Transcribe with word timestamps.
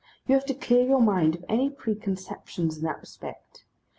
You 0.25 0.33
have 0.33 0.47
to 0.47 0.55
clear 0.55 0.83
your 0.83 0.99
mind 0.99 1.35
of 1.35 1.45
any 1.47 1.69
preconceptions 1.69 2.77
in 2.79 2.83
that 2.85 2.99
respect. 3.01 3.65